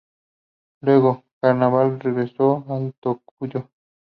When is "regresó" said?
1.99-2.65